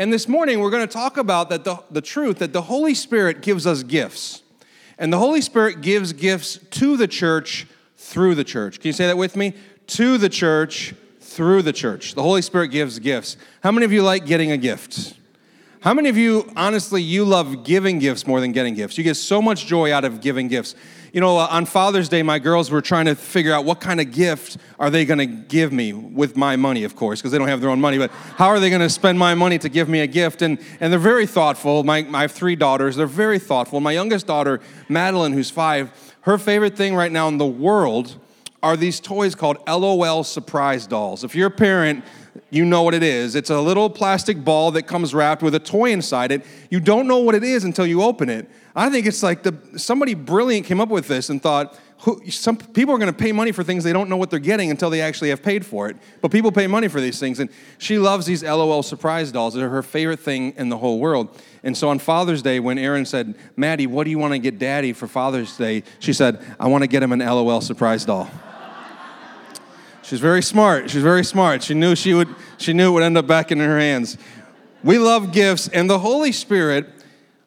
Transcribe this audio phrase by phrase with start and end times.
[0.00, 2.94] And this morning, we're going to talk about that the, the truth that the Holy
[2.94, 4.42] Spirit gives us gifts.
[4.96, 7.66] And the Holy Spirit gives gifts to the church
[7.98, 8.80] through the church.
[8.80, 9.52] Can you say that with me?
[9.88, 12.14] To the church through the church.
[12.14, 13.36] The Holy Spirit gives gifts.
[13.62, 15.18] How many of you like getting a gift?
[15.80, 18.96] How many of you, honestly, you love giving gifts more than getting gifts?
[18.96, 20.76] You get so much joy out of giving gifts.
[21.12, 24.12] You know, on Father's Day, my girls were trying to figure out what kind of
[24.12, 27.48] gift are they going to give me with my money, of course, because they don't
[27.48, 27.98] have their own money.
[27.98, 30.40] But how are they going to spend my money to give me a gift?
[30.40, 31.82] And, and they're very thoughtful.
[31.82, 32.94] My, have three daughters.
[32.94, 33.80] They're very thoughtful.
[33.80, 35.90] My youngest daughter, Madeline, who's five,
[36.22, 38.16] her favorite thing right now in the world
[38.62, 41.24] are these toys called LOL surprise dolls.
[41.24, 42.04] If you're a parent,
[42.50, 43.34] you know what it is.
[43.34, 46.44] It's a little plastic ball that comes wrapped with a toy inside it.
[46.68, 48.50] You don't know what it is until you open it.
[48.74, 52.56] I think it's like the, somebody brilliant came up with this and thought, who, some
[52.56, 54.88] people are going to pay money for things they don't know what they're getting until
[54.88, 55.96] they actually have paid for it.
[56.22, 59.54] But people pay money for these things, and she loves these LOL surprise dolls.
[59.54, 61.38] They're her favorite thing in the whole world.
[61.62, 64.58] And so on Father's Day, when Aaron said, "Maddie, what do you want to get
[64.58, 68.30] Daddy for Father's Day?" she said, "I want to get him an LOL surprise doll."
[70.10, 70.90] She's very smart.
[70.90, 71.62] She's very smart.
[71.62, 72.28] She knew she would.
[72.58, 74.18] She knew it would end up back in her hands.
[74.84, 76.86] We love gifts, and the Holy Spirit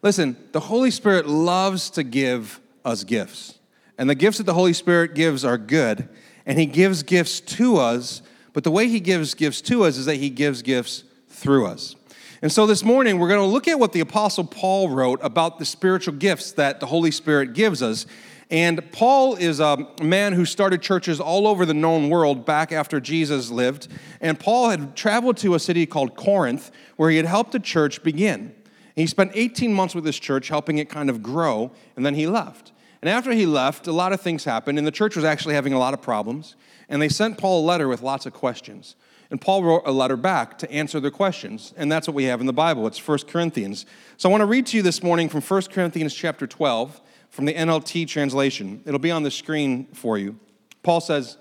[0.04, 3.58] Listen, the Holy Spirit loves to give us gifts.
[3.98, 6.10] And the gifts that the Holy Spirit gives are good.
[6.46, 10.06] And He gives gifts to us, but the way He gives gifts to us is
[10.06, 11.96] that He gives gifts through us.
[12.42, 15.58] And so this morning, we're going to look at what the Apostle Paul wrote about
[15.58, 18.06] the spiritual gifts that the Holy Spirit gives us.
[18.54, 23.02] And Paul is a man who started churches all over the known world back after
[23.02, 23.88] Jesus lived.
[24.22, 28.04] And Paul had traveled to a city called Corinth, where he had helped a church
[28.04, 28.42] begin.
[28.42, 28.54] And
[28.94, 32.28] he spent 18 months with this church, helping it kind of grow, and then he
[32.28, 32.74] left.
[33.02, 35.74] And after he left, a lot of things happened, and the church was actually having
[35.74, 36.56] a lot of problems.
[36.88, 38.96] And they sent Paul a letter with lots of questions.
[39.32, 41.74] And Paul wrote a letter back to answer their questions.
[41.76, 42.86] And that's what we have in the Bible.
[42.86, 43.88] It's 1 Corinthians.
[44.18, 47.02] So I want to read to you this morning from 1 Corinthians chapter 12
[47.34, 48.82] from the NLT translation.
[48.86, 50.40] It'll be on the screen for you.
[50.84, 51.38] Paul says,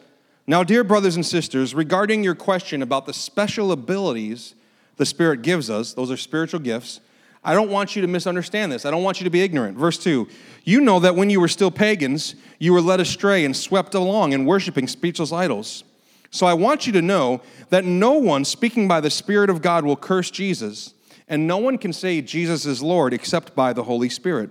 [0.46, 4.54] Now, dear brothers and sisters, regarding your question about the special abilities
[4.96, 7.00] the Spirit gives us, those are spiritual gifts
[7.44, 8.86] I don't want you to misunderstand this.
[8.86, 9.76] I don't want you to be ignorant.
[9.76, 10.28] Verse 2
[10.64, 14.32] You know that when you were still pagans, you were led astray and swept along
[14.32, 15.84] in worshiping speechless idols.
[16.30, 19.84] So I want you to know that no one speaking by the Spirit of God
[19.84, 20.94] will curse Jesus,
[21.28, 24.50] and no one can say Jesus is Lord except by the Holy Spirit.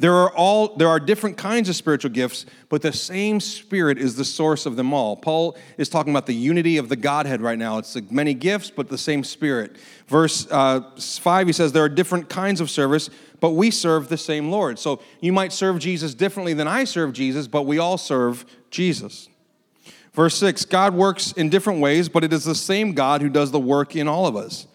[0.00, 4.14] There are all there are different kinds of spiritual gifts, but the same spirit is
[4.14, 5.16] the source of them all.
[5.16, 7.78] Paul is talking about the unity of the Godhead right now.
[7.78, 9.76] It's like many gifts, but the same spirit.
[10.06, 13.10] Verse uh, 5, he says, There are different kinds of service,
[13.40, 14.78] but we serve the same Lord.
[14.78, 19.28] So you might serve Jesus differently than I serve Jesus, but we all serve Jesus.
[20.12, 23.50] Verse 6 God works in different ways, but it is the same God who does
[23.50, 24.67] the work in all of us.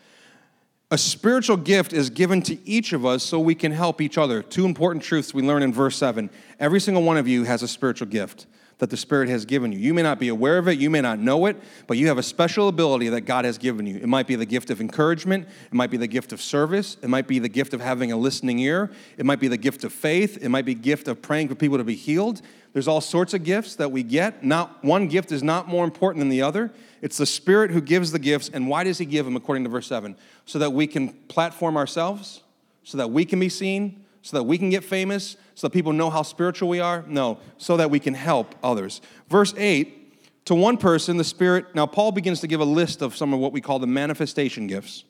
[0.93, 4.43] A spiritual gift is given to each of us so we can help each other.
[4.43, 6.29] Two important truths we learn in verse 7.
[6.59, 8.45] Every single one of you has a spiritual gift
[8.79, 9.79] that the Spirit has given you.
[9.79, 11.57] You may not be aware of it, you may not know it,
[11.87, 13.97] but you have a special ability that God has given you.
[13.97, 17.09] It might be the gift of encouragement, it might be the gift of service, it
[17.09, 19.93] might be the gift of having a listening ear, it might be the gift of
[19.93, 22.41] faith, it might be gift of praying for people to be healed.
[22.73, 24.43] There's all sorts of gifts that we get.
[24.43, 26.71] Not one gift is not more important than the other.
[27.01, 29.69] It's the Spirit who gives the gifts, and why does He give them according to
[29.69, 30.15] verse 7?
[30.45, 32.41] So that we can platform ourselves,
[32.83, 35.93] so that we can be seen, so that we can get famous, so that people
[35.93, 37.03] know how spiritual we are?
[37.07, 39.01] No, so that we can help others.
[39.29, 40.03] Verse 8
[40.45, 43.39] to one person, the Spirit, now Paul begins to give a list of some of
[43.39, 45.05] what we call the manifestation gifts.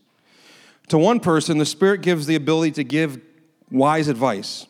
[0.89, 3.19] To one person, the Spirit gives the ability to give
[3.71, 4.67] wise advice.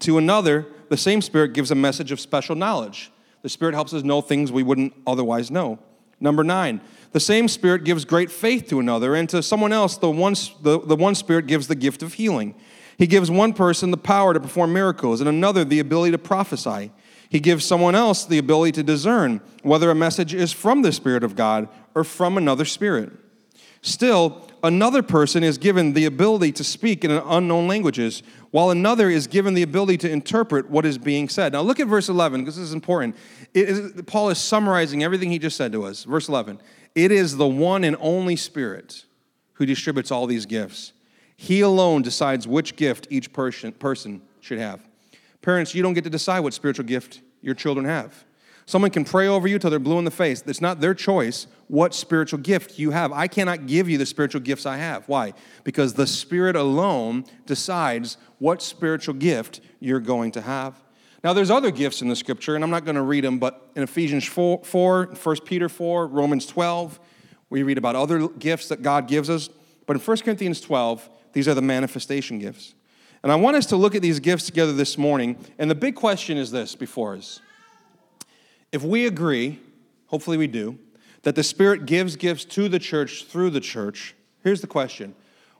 [0.00, 3.10] To another, the same Spirit gives a message of special knowledge.
[3.40, 5.78] The Spirit helps us know things we wouldn't otherwise know.
[6.20, 10.10] Number nine, the same Spirit gives great faith to another, and to someone else, the
[10.10, 12.54] one, the, the one Spirit gives the gift of healing.
[12.98, 16.92] He gives one person the power to perform miracles, and another the ability to prophesy.
[17.28, 21.24] He gives someone else the ability to discern whether a message is from the Spirit
[21.24, 23.10] of God or from another spirit.
[23.80, 28.22] Still, another person is given the ability to speak in unknown languages,
[28.52, 31.52] while another is given the ability to interpret what is being said.
[31.52, 33.16] Now, look at verse 11, because this is important.
[34.06, 36.04] Paul is summarizing everything he just said to us.
[36.04, 36.60] Verse 11
[36.94, 39.04] It is the one and only Spirit
[39.54, 40.92] who distributes all these gifts.
[41.42, 44.80] He alone decides which gift each person, person should have.
[45.40, 48.24] Parents, you don't get to decide what spiritual gift your children have.
[48.64, 50.44] Someone can pray over you till they're blue in the face.
[50.46, 53.10] It's not their choice what spiritual gift you have.
[53.10, 55.08] I cannot give you the spiritual gifts I have.
[55.08, 55.32] Why?
[55.64, 60.80] Because the Spirit alone decides what spiritual gift you're going to have.
[61.24, 63.68] Now, there's other gifts in the scripture, and I'm not going to read them, but
[63.74, 67.00] in Ephesians 4, 4 1 Peter 4, Romans 12,
[67.50, 69.48] we read about other gifts that God gives us.
[69.86, 72.74] But in 1 Corinthians 12, these are the manifestation gifts.
[73.22, 75.36] And I want us to look at these gifts together this morning.
[75.58, 77.40] And the big question is this before us.
[78.72, 79.60] If we agree,
[80.06, 80.78] hopefully we do,
[81.22, 85.14] that the Spirit gives gifts to the church through the church, here's the question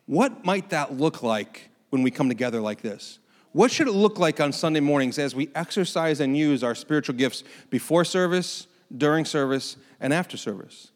[0.07, 3.19] What might that look like when we come together like this?
[3.53, 7.15] What should it look like on Sunday mornings as we exercise and use our spiritual
[7.15, 8.67] gifts before service,
[8.97, 10.91] during service, and after service?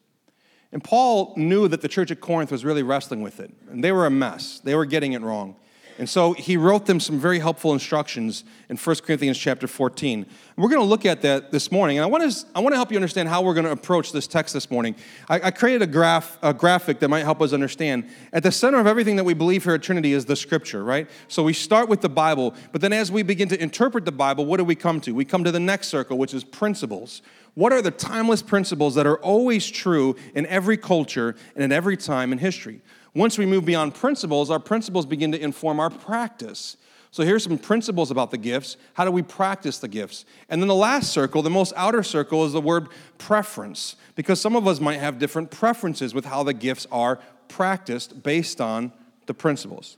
[0.72, 3.92] And Paul knew that the church at Corinth was really wrestling with it, and they
[3.92, 4.60] were a mess.
[4.60, 5.56] They were getting it wrong.
[5.98, 10.20] And so he wrote them some very helpful instructions in 1 Corinthians chapter 14.
[10.20, 11.96] And we're going to look at that this morning.
[11.96, 14.12] And I want to, I want to help you understand how we're going to approach
[14.12, 14.94] this text this morning.
[15.28, 18.08] I, I created a, graph, a graphic that might help us understand.
[18.32, 21.08] At the center of everything that we believe here at Trinity is the scripture, right?
[21.28, 24.44] So we start with the Bible, but then as we begin to interpret the Bible,
[24.44, 25.14] what do we come to?
[25.14, 27.22] We come to the next circle, which is principles.
[27.54, 31.96] What are the timeless principles that are always true in every culture and in every
[31.96, 32.82] time in history?
[33.16, 36.76] Once we move beyond principles, our principles begin to inform our practice.
[37.10, 38.76] So here's some principles about the gifts.
[38.92, 40.26] How do we practice the gifts?
[40.50, 44.54] And then the last circle, the most outer circle, is the word preference, because some
[44.54, 47.18] of us might have different preferences with how the gifts are
[47.48, 48.92] practiced based on
[49.24, 49.96] the principles.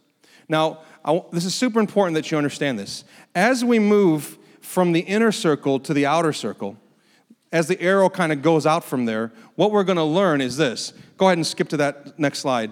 [0.49, 3.03] Now, I, this is super important that you understand this.
[3.35, 6.77] As we move from the inner circle to the outer circle,
[7.51, 10.57] as the arrow kind of goes out from there, what we're going to learn is
[10.57, 10.93] this.
[11.17, 12.71] Go ahead and skip to that next slide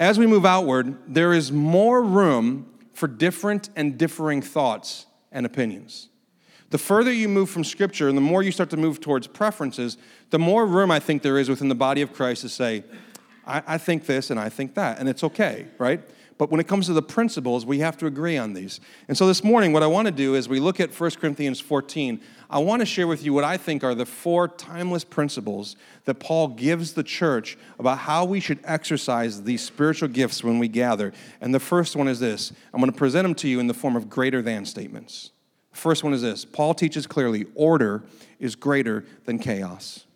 [0.00, 6.08] as we move outward, there is more room for different and differing thoughts and opinions.
[6.70, 9.96] The further you move from Scripture and the more you start to move towards preferences,
[10.30, 12.84] the more room I think there is within the body of Christ to say,
[13.46, 16.00] I, I think this and I think that, and it's okay, right?
[16.36, 18.80] But when it comes to the principles, we have to agree on these.
[19.06, 21.60] And so this morning, what I want to do is we look at 1 Corinthians
[21.60, 22.20] 14.
[22.54, 25.74] I want to share with you what I think are the four timeless principles
[26.04, 30.68] that Paul gives the church about how we should exercise these spiritual gifts when we
[30.68, 31.12] gather.
[31.40, 33.74] And the first one is this I'm going to present them to you in the
[33.74, 35.32] form of greater than statements.
[35.72, 38.04] First one is this Paul teaches clearly order
[38.38, 40.06] is greater than chaos.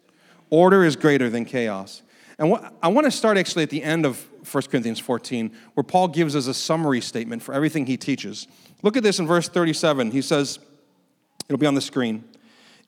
[0.49, 2.03] Order is greater than chaos.
[2.39, 5.83] And what, I want to start actually at the end of 1 Corinthians 14, where
[5.83, 8.47] Paul gives us a summary statement for everything he teaches.
[8.85, 10.13] Look at this in verse 37.
[10.13, 10.61] He says,
[11.47, 12.25] it'll be on the screen.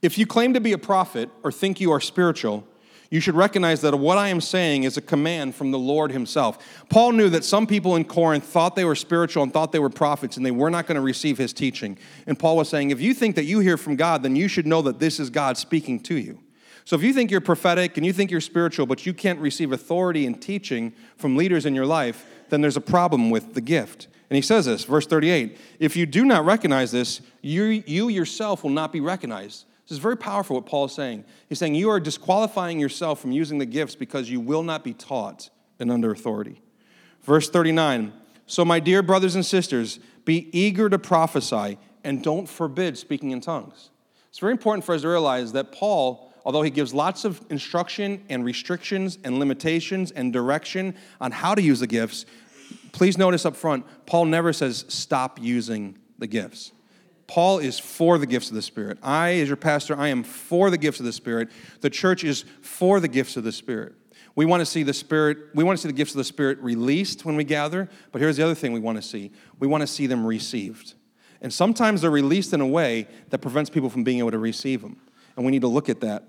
[0.02, 2.66] If you claim to be a prophet or think you are spiritual,
[3.10, 6.64] you should recognize that what I am saying is a command from the Lord Himself.
[6.88, 9.90] Paul knew that some people in Corinth thought they were spiritual and thought they were
[9.90, 11.98] prophets, and they were not going to receive His teaching.
[12.26, 14.66] And Paul was saying, if you think that you hear from God, then you should
[14.66, 16.38] know that this is God speaking to you.
[16.84, 19.72] So if you think you're prophetic and you think you're spiritual, but you can't receive
[19.72, 24.06] authority and teaching from leaders in your life, then there's a problem with the gift.
[24.30, 28.62] And he says this, verse 38 If you do not recognize this, you, you yourself
[28.62, 29.66] will not be recognized.
[29.84, 31.24] This is very powerful what Paul is saying.
[31.48, 34.94] He's saying you are disqualifying yourself from using the gifts because you will not be
[34.94, 35.50] taught
[35.80, 36.62] and under authority.
[37.22, 38.12] Verse 39
[38.46, 43.40] So, my dear brothers and sisters, be eager to prophesy and don't forbid speaking in
[43.40, 43.90] tongues.
[44.28, 48.24] It's very important for us to realize that Paul although he gives lots of instruction
[48.28, 52.26] and restrictions and limitations and direction on how to use the gifts,
[52.92, 56.72] please notice up front, Paul never says stop using the gifts.
[57.26, 58.98] Paul is for the gifts of the Spirit.
[59.02, 61.48] I, as your pastor, I am for the gifts of the Spirit.
[61.80, 63.94] The church is for the gifts of the Spirit.
[64.34, 66.58] We want to see the Spirit, we want to see the gifts of the Spirit
[66.58, 69.82] released when we gather, but here's the other thing we want to see we want
[69.82, 70.94] to see them received.
[71.40, 74.82] And sometimes they're released in a way that prevents people from being able to receive
[74.82, 75.00] them.
[75.36, 76.24] And we need to look at that.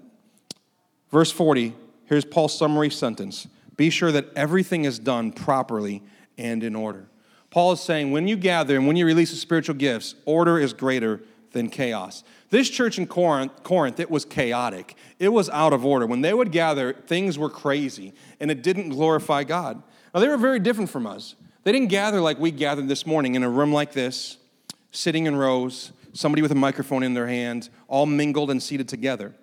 [1.09, 1.73] Verse 40,
[2.05, 6.03] here's Paul's summary sentence Be sure that everything is done properly
[6.37, 7.07] and in order.
[7.49, 10.73] Paul is saying when you gather and when you release the spiritual gifts, order is
[10.73, 11.21] greater
[11.51, 12.23] than chaos.
[12.49, 14.95] This church in Corinth, Corinth, it was chaotic.
[15.19, 16.05] It was out of order.
[16.05, 19.81] When they would gather, things were crazy and it didn't glorify God.
[20.13, 21.35] Now, they were very different from us.
[21.63, 24.37] They didn't gather like we gathered this morning in a room like this,
[24.91, 29.33] sitting in rows, somebody with a microphone in their hand, all mingled and seated together.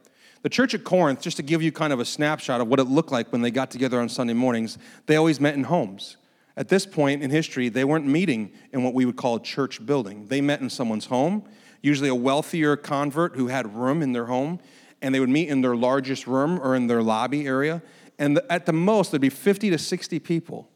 [0.42, 2.84] The church at Corinth, just to give you kind of a snapshot of what it
[2.84, 6.16] looked like when they got together on Sunday mornings, they always met in homes.
[6.58, 9.86] At this point in history, they weren't meeting in what we would call a church
[9.86, 10.26] building.
[10.26, 11.44] They met in someone's home,
[11.82, 14.58] usually a wealthier convert who had room in their home,
[15.00, 17.80] and they would meet in their largest room or in their lobby area.
[18.18, 20.68] And at the most, there'd be 50 to 60 people.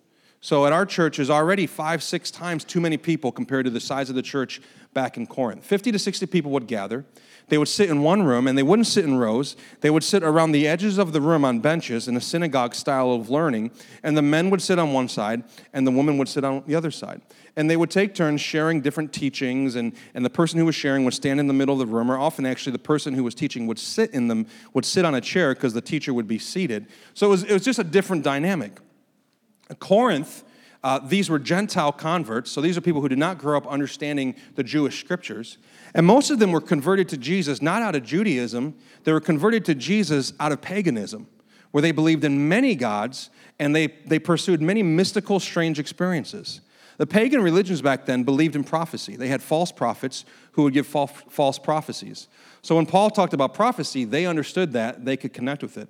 [0.45, 3.79] So at our church, there's already five, six times too many people compared to the
[3.79, 4.61] size of the church
[4.93, 5.65] back in Corinth.
[5.65, 7.05] 50 to 60 people would gather.
[7.47, 9.55] They would sit in one room and they wouldn't sit in rows.
[9.83, 13.13] They would sit around the edges of the room on benches in a synagogue style
[13.13, 13.71] of learning.
[14.03, 16.75] And the men would sit on one side and the women would sit on the
[16.75, 17.23] other side.
[17.55, 19.77] And they would take turns sharing different teachings.
[19.77, 22.11] And, and the person who was sharing would stand in the middle of the room,
[22.11, 25.15] or often actually the person who was teaching would sit in them, would sit on
[25.15, 26.87] a chair because the teacher would be seated.
[27.15, 28.81] So it was, it was just a different dynamic.
[29.79, 30.45] Corinth
[30.85, 34.35] Uh, these were Gentile converts, so these are people who did not grow up understanding
[34.57, 35.59] the Jewish scriptures.
[35.95, 39.65] And most of them were converted to Jesus not out of Judaism, they were converted
[39.67, 41.29] to Jesus out of paganism,
[41.71, 46.63] where they believed in many gods and they, they pursued many mystical, strange experiences.
[46.99, 49.15] The pagan religions back then believed in prophecy.
[49.17, 52.29] They had false prophets who would give false prophecies.
[52.63, 55.89] So when Paul talked about prophecy, they understood that, they could connect with it.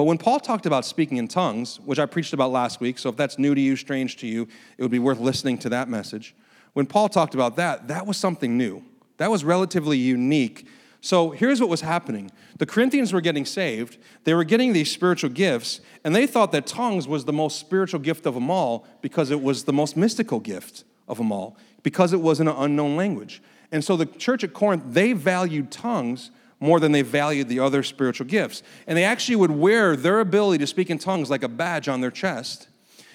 [0.00, 3.10] But when Paul talked about speaking in tongues, which I preached about last week, so
[3.10, 5.90] if that's new to you, strange to you, it would be worth listening to that
[5.90, 6.34] message.
[6.72, 8.82] When Paul talked about that, that was something new.
[9.18, 10.66] That was relatively unique.
[11.02, 15.28] So here's what was happening the Corinthians were getting saved, they were getting these spiritual
[15.28, 19.30] gifts, and they thought that tongues was the most spiritual gift of them all because
[19.30, 22.96] it was the most mystical gift of them all, because it was in an unknown
[22.96, 23.42] language.
[23.70, 27.82] And so the church at Corinth, they valued tongues more than they valued the other
[27.82, 28.62] spiritual gifts.
[28.86, 32.02] And they actually would wear their ability to speak in tongues like a badge on
[32.02, 32.68] their chest.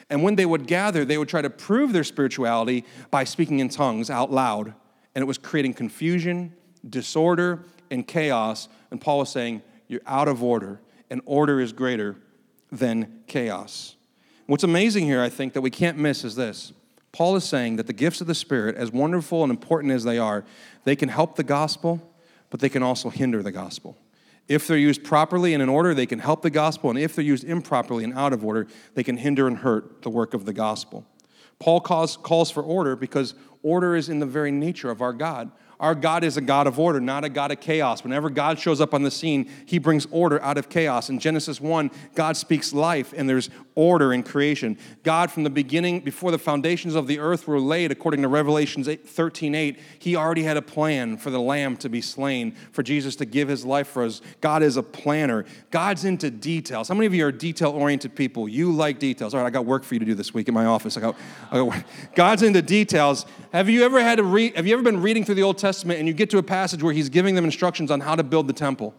[0.10, 3.70] And when they would gather, they would try to prove their spirituality by speaking in
[3.70, 4.74] tongues out loud.
[5.14, 6.54] And it was creating confusion,
[6.88, 8.68] disorder, and chaos.
[8.92, 12.18] And Paul was saying, You're out of order, and order is greater
[12.72, 13.96] than chaos.
[14.48, 16.74] What's amazing here, I think, that we can't miss is this.
[17.12, 20.18] Paul is saying that the gifts of the Spirit, as wonderful and important as they
[20.18, 20.44] are,
[20.84, 22.15] they can help the gospel
[22.50, 23.98] but they can also hinder the gospel.
[24.48, 27.26] If they're used properly and in order, they can help the gospel, and if they're
[27.26, 30.54] used improperly and out of order, they can hinder and hurt the work of the
[30.54, 31.06] gospel.
[31.58, 33.34] Paul calls, calls for order because
[33.64, 35.52] order is in the very nature of our God.
[35.80, 38.04] Our God is a God of order, not a God of chaos.
[38.04, 41.10] Whenever God shows up on the scene, he brings order out of chaos.
[41.10, 44.78] In Genesis 1, God speaks life and there's order in creation.
[45.04, 48.88] God, from the beginning, before the foundations of the earth were laid, according to Revelations
[48.88, 53.16] 13 8, he already had a plan for the lamb to be slain, for Jesus
[53.18, 54.22] to give his life for us.
[54.42, 55.46] God is a planner.
[55.72, 56.88] God's into details.
[56.88, 58.48] How many of you are detail oriented people?
[58.48, 59.34] You like details.
[59.34, 60.98] All right, I got work for you to do this week in my office.
[60.98, 61.16] I got,
[61.52, 61.84] I got
[62.16, 63.26] God's into details.
[63.56, 65.98] Have you ever had to read, have you ever been reading through the Old Testament
[66.00, 68.50] and you get to a passage where he's giving them instructions on how to build
[68.50, 68.94] the temple.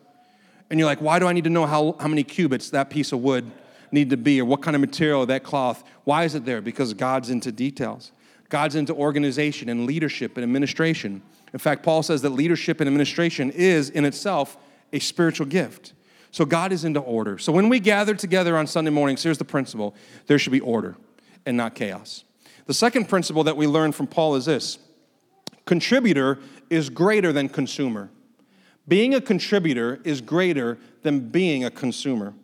[0.71, 3.13] And you're like, why do I need to know how, how many cubits that piece
[3.13, 3.51] of wood
[3.93, 5.85] need to be or what kind of material that cloth?
[6.05, 6.63] Why is it there?
[6.63, 8.13] Because God's into details.
[8.49, 11.21] God's into organization and leadership and administration.
[11.53, 14.57] In fact, Paul says that leadership and administration is in itself
[14.91, 15.93] a spiritual gift.
[16.31, 17.37] So God is into order.
[17.37, 19.95] So when we gather together on Sunday mornings, here's the principle
[20.29, 20.97] there should be order
[21.45, 22.25] and not chaos.
[22.67, 24.79] The second principle that we learn from Paul is this
[25.65, 28.11] contributor is greater than consumer.
[28.89, 32.35] Being a contributor is greater than being a consumer.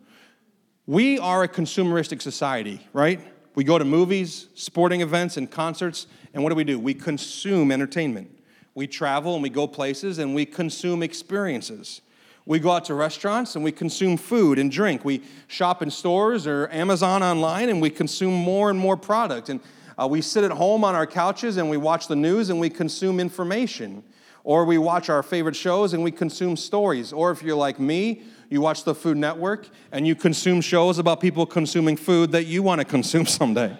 [0.85, 3.21] We are a consumeristic society, right?
[3.55, 6.79] We go to movies, sporting events, and concerts, and what do we do?
[6.79, 8.29] We consume entertainment.
[8.75, 12.01] We travel and we go places and we consume experiences.
[12.45, 15.05] We go out to restaurants and we consume food and drink.
[15.05, 19.47] We shop in stores or Amazon online and we consume more and more product.
[19.49, 19.61] And
[20.01, 22.69] uh, we sit at home on our couches and we watch the news and we
[22.69, 24.03] consume information.
[24.43, 27.13] Or we watch our favorite shows and we consume stories.
[27.13, 31.21] Or if you're like me, you watch the Food Network and you consume shows about
[31.21, 33.77] people consuming food that you want to consume someday.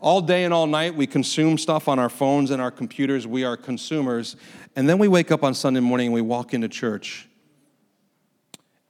[0.00, 3.26] all day and all night, we consume stuff on our phones and our computers.
[3.26, 4.36] We are consumers.
[4.74, 7.28] And then we wake up on Sunday morning and we walk into church.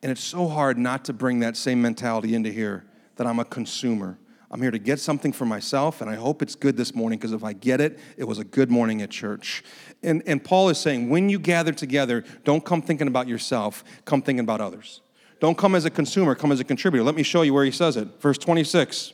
[0.03, 2.85] And it's so hard not to bring that same mentality into here
[3.17, 4.19] that I'm a consumer.
[4.51, 7.33] I'm here to get something for myself, and I hope it's good this morning because
[7.33, 9.65] if I get it, it was a good morning at church.
[10.03, 14.23] And, and Paul is saying, when you gather together, don't come thinking about yourself, come
[14.23, 15.01] thinking about others.
[15.41, 17.03] Don't come as a consumer, come as a contributor.
[17.03, 18.21] Let me show you where he says it.
[18.21, 19.13] Verse 26.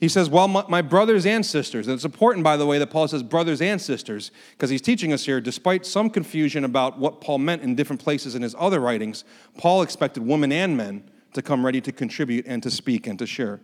[0.00, 2.88] He says, Well, my, my brothers and sisters, and it's important, by the way, that
[2.88, 7.20] Paul says brothers and sisters, because he's teaching us here, despite some confusion about what
[7.20, 9.24] Paul meant in different places in his other writings,
[9.56, 13.26] Paul expected women and men to come ready to contribute and to speak and to
[13.26, 13.60] share.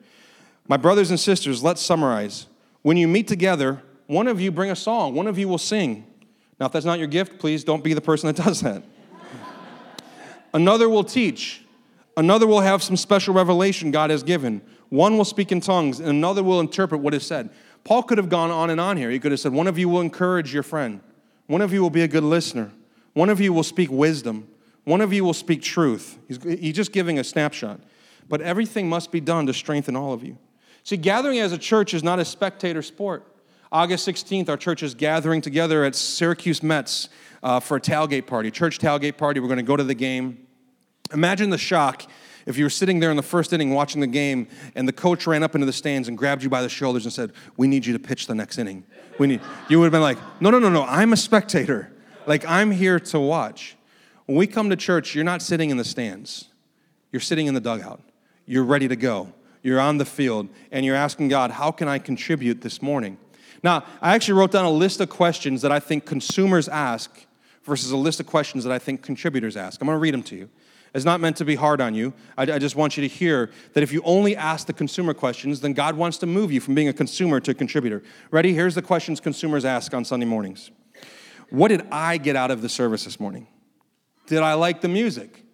[0.71, 2.47] My brothers and sisters, let's summarize.
[2.83, 6.07] When you meet together, one of you bring a song, one of you will sing.
[6.61, 8.85] Now, if that's not your gift, please don't be the person that does that.
[10.55, 11.65] Another will teach.
[12.17, 14.63] Another will have some special revelation God has given.
[14.91, 17.51] One will speak in tongues, and another will interpret what is said.
[17.83, 19.11] Paul could have gone on and on here.
[19.11, 21.01] He could have said, One of you will encourage your friend.
[21.49, 22.71] One of you will be a good listener.
[23.15, 24.47] One of you will speak wisdom.
[24.85, 26.17] One of you will speak truth.
[26.29, 27.81] He's, he's just giving a snapshot.
[28.29, 30.39] But everything must be done to strengthen all of you.
[30.85, 33.27] See, gathering as a church is not a spectator sport.
[33.73, 37.09] August 16th, our church is gathering together at Syracuse Mets
[37.43, 39.41] uh, for a tailgate party, church tailgate party.
[39.41, 40.47] We're going to go to the game.
[41.13, 42.05] Imagine the shock
[42.47, 45.27] if you were sitting there in the first inning watching the game and the coach
[45.27, 47.87] ran up into the stands and grabbed you by the shoulders and said, We need
[47.87, 48.85] you to pitch the next inning.
[49.19, 51.93] We need, you would have been like, No, no, no, no, I'm a spectator.
[52.27, 53.77] Like, I'm here to watch.
[54.27, 56.49] When we come to church, you're not sitting in the stands,
[57.13, 58.01] you're sitting in the dugout.
[58.47, 59.33] You're ready to go.
[59.63, 63.19] You're on the field, and you're asking God, How can I contribute this morning?
[63.63, 67.27] Now, I actually wrote down a list of questions that I think consumers ask
[67.65, 69.81] versus a list of questions that I think contributors ask.
[69.81, 70.49] I'm going to read them to you.
[70.95, 72.13] It's not meant to be hard on you.
[72.37, 75.61] I, I, just want you to hear that if you only ask the consumer questions,
[75.61, 78.03] then God wants to move you from being a consumer to a contributor.
[78.31, 78.55] Ready?
[78.55, 80.71] Here's the questions consumers ask on Sunday mornings
[81.51, 83.47] What did I get out of the service this morning?
[84.27, 85.45] Did I like the music?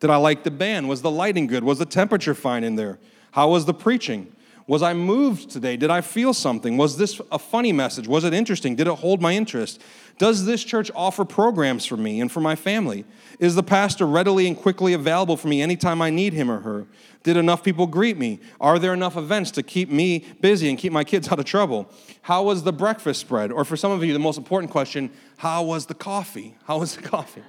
[0.00, 0.88] Did I like the band?
[0.88, 1.62] Was the lighting good?
[1.62, 2.98] Was the temperature fine in there?
[3.32, 4.34] How was the preaching?
[4.70, 5.76] Was I moved today?
[5.76, 6.76] Did I feel something?
[6.76, 8.06] Was this a funny message?
[8.06, 8.76] Was it interesting?
[8.76, 9.82] Did it hold my interest?
[10.16, 13.04] Does this church offer programs for me and for my family?
[13.40, 16.86] Is the pastor readily and quickly available for me anytime I need him or her?
[17.24, 18.38] Did enough people greet me?
[18.60, 21.90] Are there enough events to keep me busy and keep my kids out of trouble?
[22.22, 23.50] How was the breakfast spread?
[23.50, 26.54] Or for some of you, the most important question how was the coffee?
[26.66, 27.42] How was the coffee?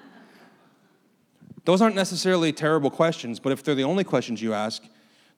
[1.66, 4.82] Those aren't necessarily terrible questions, but if they're the only questions you ask,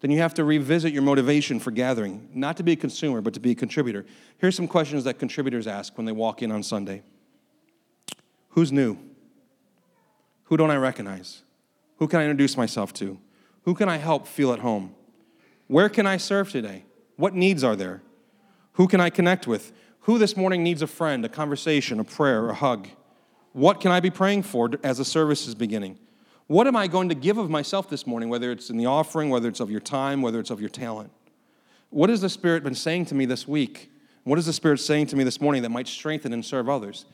[0.03, 3.33] then you have to revisit your motivation for gathering, not to be a consumer, but
[3.35, 4.05] to be a contributor.
[4.37, 7.03] Here's some questions that contributors ask when they walk in on Sunday
[8.49, 8.97] Who's new?
[10.43, 11.43] Who don't I recognize?
[11.99, 13.17] Who can I introduce myself to?
[13.63, 14.93] Who can I help feel at home?
[15.67, 16.83] Where can I serve today?
[17.15, 18.01] What needs are there?
[18.73, 19.71] Who can I connect with?
[20.01, 22.89] Who this morning needs a friend, a conversation, a prayer, a hug?
[23.53, 25.97] What can I be praying for as the service is beginning?
[26.47, 29.29] What am I going to give of myself this morning, whether it's in the offering,
[29.29, 31.11] whether it's of your time, whether it's of your talent?
[31.89, 33.91] What has the Spirit been saying to me this week?
[34.23, 37.05] What is the Spirit saying to me this morning that might strengthen and serve others?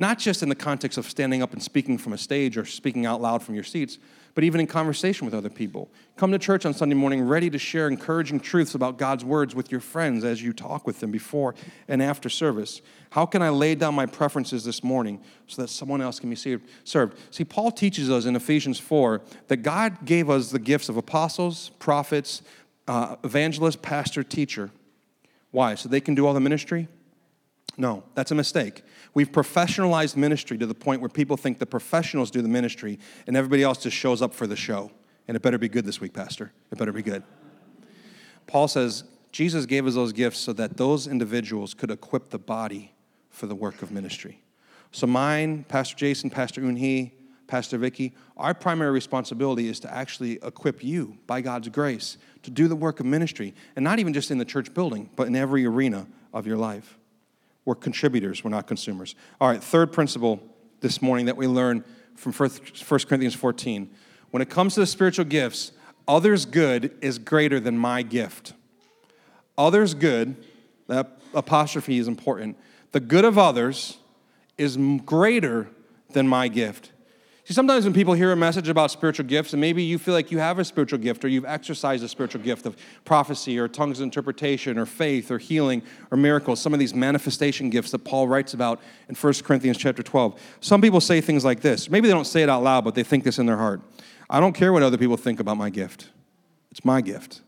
[0.00, 3.04] Not just in the context of standing up and speaking from a stage or speaking
[3.04, 3.98] out loud from your seats,
[4.38, 5.90] but even in conversation with other people.
[6.16, 9.72] Come to church on Sunday morning ready to share encouraging truths about God's words with
[9.72, 11.56] your friends as you talk with them before
[11.88, 12.80] and after service.
[13.10, 16.36] How can I lay down my preferences this morning so that someone else can be
[16.84, 17.18] served?
[17.32, 21.72] See, Paul teaches us in Ephesians 4 that God gave us the gifts of apostles,
[21.80, 22.42] prophets,
[22.86, 23.16] uh,
[23.82, 24.70] pastor, teacher.
[25.50, 25.74] Why?
[25.74, 26.86] So they can do all the ministry?
[27.76, 28.82] No, that's a mistake.
[29.14, 33.36] We've professionalized ministry to the point where people think the professionals do the ministry and
[33.36, 34.90] everybody else just shows up for the show.
[35.28, 36.52] And it better be good this week, Pastor.
[36.72, 37.22] It better be good.
[38.46, 42.94] Paul says Jesus gave us those gifts so that those individuals could equip the body
[43.30, 44.42] for the work of ministry.
[44.90, 47.12] So, mine, Pastor Jason, Pastor Unhi,
[47.46, 52.68] Pastor Vicky, our primary responsibility is to actually equip you by God's grace to do
[52.68, 55.66] the work of ministry, and not even just in the church building, but in every
[55.66, 56.97] arena of your life.
[57.68, 59.14] We're contributors, we're not consumers.
[59.38, 60.40] All right, third principle
[60.80, 61.84] this morning that we learn
[62.16, 62.50] from 1
[62.88, 63.90] Corinthians 14.
[64.30, 65.72] When it comes to the spiritual gifts,
[66.08, 68.54] others' good is greater than my gift.
[69.58, 70.42] Others' good,
[70.86, 72.56] that apostrophe is important.
[72.92, 73.98] The good of others
[74.56, 75.68] is greater
[76.12, 76.92] than my gift.
[77.48, 80.30] See, sometimes when people hear a message about spiritual gifts, and maybe you feel like
[80.30, 84.00] you have a spiritual gift or you've exercised a spiritual gift of prophecy or tongues
[84.00, 88.28] of interpretation or faith or healing or miracles, some of these manifestation gifts that Paul
[88.28, 90.38] writes about in 1 Corinthians chapter 12.
[90.60, 91.88] Some people say things like this.
[91.88, 93.80] Maybe they don't say it out loud, but they think this in their heart.
[94.28, 96.10] I don't care what other people think about my gift.
[96.70, 97.40] It's my gift.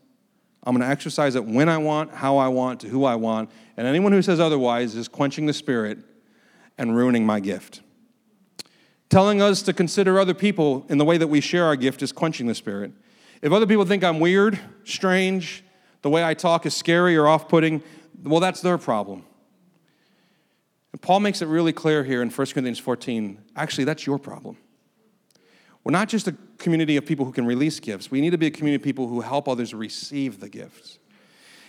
[0.63, 3.51] I'm going to exercise it when I want, how I want, to who I want.
[3.77, 5.99] And anyone who says otherwise is quenching the spirit
[6.79, 7.81] and ruining my gift.
[9.11, 12.13] Telling us to consider other people in the way that we share our gift is
[12.13, 12.93] quenching the spirit.
[13.41, 15.65] If other people think I'm weird, strange,
[16.01, 17.83] the way I talk is scary or off putting,
[18.23, 19.25] well, that's their problem.
[20.93, 24.55] And Paul makes it really clear here in 1 Corinthians 14 actually, that's your problem.
[25.83, 28.47] We're not just a community of people who can release gifts, we need to be
[28.47, 30.99] a community of people who help others receive the gifts.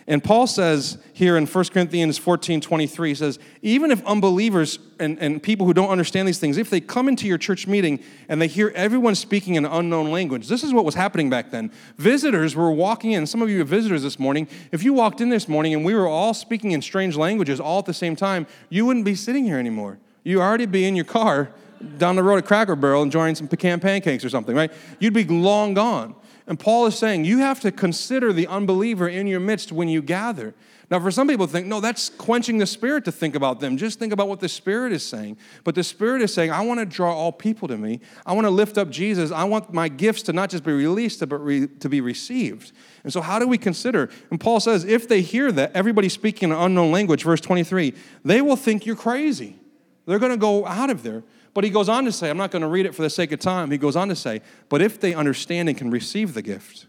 [0.06, 5.18] And Paul says here in 1 Corinthians 14 23, he says, even if unbelievers and,
[5.20, 8.42] and people who don't understand these things, if they come into your church meeting and
[8.42, 11.70] they hear everyone speaking an unknown language, this is what was happening back then.
[11.98, 13.26] Visitors were walking in.
[13.26, 14.48] Some of you are visitors this morning.
[14.72, 17.78] If you walked in this morning and we were all speaking in strange languages all
[17.78, 19.98] at the same time, you wouldn't be sitting here anymore.
[20.24, 21.50] You'd already be in your car
[21.98, 24.72] down the road at Cracker Barrel enjoying some pecan pancakes or something, right?
[24.98, 26.14] You'd be long gone.
[26.46, 30.02] And Paul is saying you have to consider the unbeliever in your midst when you
[30.02, 30.55] gather.
[30.92, 33.78] Now, for some people, think, no, that's quenching the Spirit to think about them.
[33.78, 35.38] Just think about what the Spirit is saying.
[35.64, 38.00] But the Spirit is saying, I want to draw all people to me.
[38.26, 39.31] I want to lift up Jesus.
[39.31, 42.72] I want my gifts to not just be released, but re- to be received.
[43.05, 44.11] And so, how do we consider?
[44.31, 48.42] And Paul says, if they hear that, everybody speaking an unknown language, verse 23, they
[48.42, 49.57] will think you're crazy.
[50.05, 51.22] They're going to go out of there.
[51.54, 53.32] But he goes on to say, I'm not going to read it for the sake
[53.32, 53.70] of time.
[53.70, 56.86] He goes on to say, but if they understand and can receive the gift,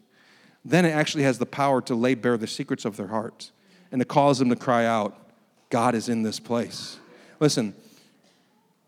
[0.63, 3.51] then it actually has the power to lay bare the secrets of their hearts
[3.91, 5.17] and to cause them to cry out,
[5.69, 6.97] God is in this place.
[7.39, 7.75] Listen,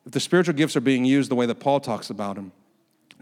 [0.05, 2.53] if the spiritual gifts are being used the way that Paul talks about them,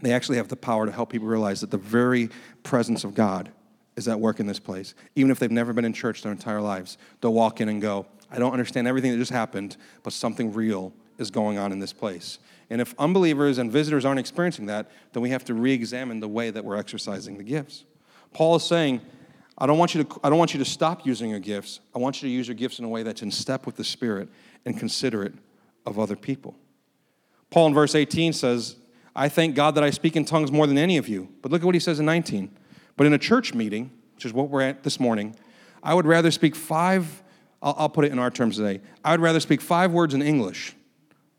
[0.00, 2.28] they actually have the power to help people realize that the very
[2.62, 3.50] presence of God
[3.96, 4.94] is at work in this place.
[5.16, 8.06] Even if they've never been in church their entire lives, they'll walk in and go,
[8.30, 11.92] I don't understand everything that just happened, but something real is going on in this
[11.92, 12.38] place.
[12.70, 16.28] And if unbelievers and visitors aren't experiencing that, then we have to re examine the
[16.28, 17.84] way that we're exercising the gifts.
[18.32, 19.00] Paul is saying,
[19.56, 21.80] I don't, want you to, I don't want you to stop using your gifts.
[21.94, 23.84] I want you to use your gifts in a way that's in step with the
[23.84, 24.28] Spirit
[24.64, 25.34] and considerate
[25.86, 26.56] of other people.
[27.50, 28.76] Paul in verse 18 says,
[29.14, 31.28] I thank God that I speak in tongues more than any of you.
[31.40, 32.50] But look at what he says in 19.
[32.96, 35.36] But in a church meeting, which is what we're at this morning,
[35.82, 37.22] I would rather speak five,
[37.62, 40.22] I'll, I'll put it in our terms today, I would rather speak five words in
[40.22, 40.74] English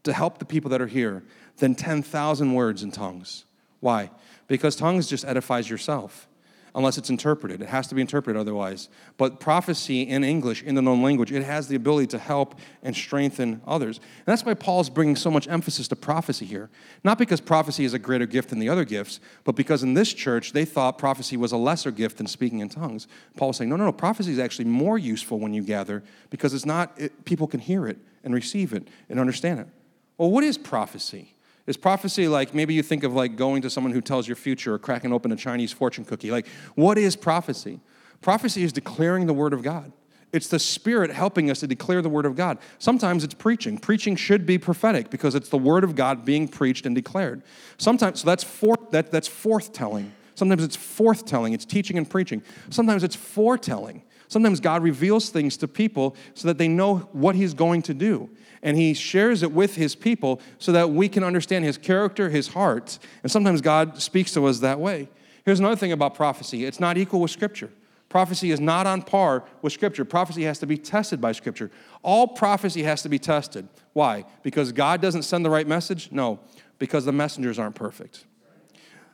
[0.06, 1.24] to help the people that are here
[1.58, 3.46] than 10,000 words in tongues.
[3.80, 4.10] Why?
[4.48, 6.28] Because tongues just edifies yourself
[6.76, 7.62] unless it's interpreted.
[7.62, 8.90] It has to be interpreted otherwise.
[9.16, 12.94] But prophecy in English, in the known language, it has the ability to help and
[12.94, 13.98] strengthen others.
[13.98, 16.70] And that's why Paul's bringing so much emphasis to prophecy here.
[17.04, 20.14] Not because prophecy is a greater gift than the other gifts, but because in this
[20.14, 23.08] church, they thought prophecy was a lesser gift than speaking in tongues.
[23.38, 26.66] Paul's saying, no, no, no, prophecy is actually more useful when you gather because it's
[26.66, 29.68] not, it, people can hear it and receive it and understand it.
[30.18, 31.36] Well, what is prophecy?
[31.68, 34.76] Is prophecy like maybe you think of like going to someone who tells your future
[34.76, 36.32] or cracking open a Chinese fortune cookie?
[36.32, 37.80] Like, what is prophecy?
[38.22, 39.92] Prophecy is declaring the word of God.
[40.36, 42.58] It's the Spirit helping us to declare the Word of God.
[42.78, 43.78] Sometimes it's preaching.
[43.78, 47.42] Preaching should be prophetic because it's the Word of God being preached and declared.
[47.78, 50.12] Sometimes, so that's, forth, that, that's forthtelling.
[50.34, 52.44] Sometimes it's forthtelling, it's teaching and preaching.
[52.70, 54.04] Sometimes it's foretelling.
[54.28, 58.30] Sometimes God reveals things to people so that they know what He's going to do
[58.66, 62.50] and he shares it with his people so that we can understand his character, his
[62.50, 62.98] heart.
[63.22, 65.08] And sometimes God speaks to us that way.
[65.46, 67.70] Here's another thing about prophecy it's not equal with Scripture.
[68.10, 70.04] Prophecy is not on par with Scripture.
[70.04, 71.70] Prophecy has to be tested by Scripture.
[72.02, 73.68] All prophecy has to be tested.
[73.94, 74.26] Why?
[74.42, 76.12] Because God doesn't send the right message?
[76.12, 76.40] No,
[76.80, 78.26] because the messengers aren't perfect.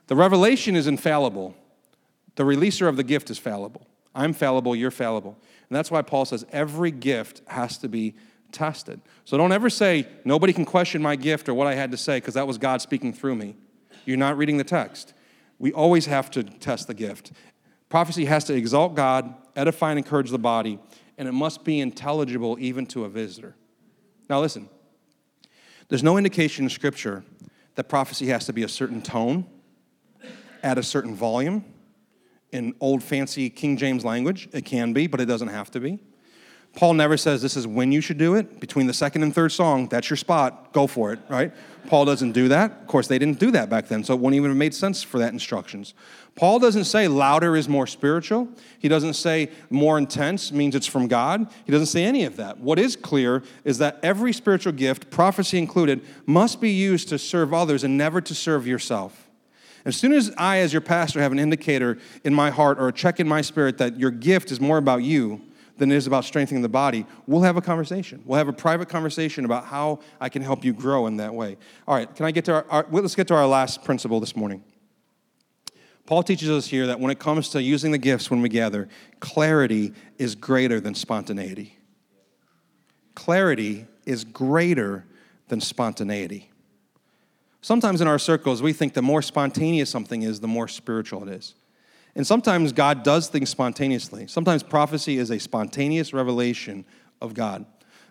[0.08, 1.56] The revelation is infallible,
[2.36, 3.86] the releaser of the gift is fallible.
[4.16, 5.38] I'm fallible, you're fallible.
[5.70, 8.16] And that's why Paul says every gift has to be
[8.52, 9.02] tested.
[9.26, 12.18] So don't ever say, nobody can question my gift or what I had to say
[12.18, 13.56] because that was God speaking through me.
[14.06, 15.14] You're not reading the text.
[15.60, 17.32] We always have to test the gift.
[17.90, 20.80] Prophecy has to exalt God, edify and encourage the body,
[21.18, 23.56] and it must be intelligible even to a visitor.
[24.30, 24.70] Now, listen,
[25.90, 27.24] there's no indication in Scripture
[27.76, 29.46] that prophecy has to be a certain tone,
[30.64, 31.66] at a certain volume.
[32.52, 36.00] In old fancy King James language, it can be, but it doesn't have to be.
[36.76, 38.60] Paul never says this is when you should do it.
[38.60, 40.72] Between the second and third song, that's your spot.
[40.72, 41.52] Go for it, right?
[41.88, 42.72] Paul doesn't do that.
[42.72, 45.04] Of course, they didn't do that back then, so it wouldn't even have made sense
[45.04, 45.94] for that instructions.
[46.36, 48.48] Paul doesn't say louder is more spiritual.
[48.80, 51.48] He doesn't say more intense means it's from God.
[51.66, 52.60] He doesn't say any of that.
[52.60, 57.54] What is clear is that every spiritual gift, prophecy included, must be used to serve
[57.54, 59.30] others and never to serve yourself.
[59.84, 62.94] As soon as I, as your pastor, have an indicator in my heart or a
[62.94, 65.42] check in my spirit that your gift is more about you,
[65.82, 68.22] than it is about strengthening the body, we'll have a conversation.
[68.24, 71.58] We'll have a private conversation about how I can help you grow in that way.
[71.88, 74.36] All right, can I get to our, our let's get to our last principle this
[74.36, 74.64] morning.
[76.06, 78.90] Paul teaches us here that when it comes to using the gifts when we gather,
[79.22, 81.80] clarity is greater than spontaneity.
[83.16, 85.08] Clarity is greater
[85.48, 86.52] than spontaneity.
[87.62, 91.34] Sometimes in our circles, we think the more spontaneous something is, the more spiritual it
[91.34, 91.56] is.
[92.16, 94.28] And sometimes God does things spontaneously.
[94.28, 96.86] Sometimes prophecy is a spontaneous revelation
[97.22, 97.66] of God.